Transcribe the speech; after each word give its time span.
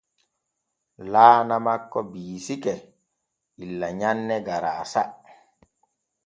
Laana 1.11 1.57
makko 1.65 1.99
biisake 2.11 2.73
illa 3.63 3.87
nyanne 3.99 4.35
garaasa. 4.47 5.01